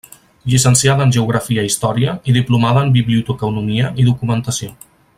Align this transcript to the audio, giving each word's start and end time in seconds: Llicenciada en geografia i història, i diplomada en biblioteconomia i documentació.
Llicenciada 0.51 1.05
en 1.07 1.11
geografia 1.17 1.65
i 1.67 1.69
història, 1.71 2.15
i 2.31 2.35
diplomada 2.39 2.83
en 2.87 2.91
biblioteconomia 2.99 3.93
i 4.05 4.11
documentació. 4.13 4.73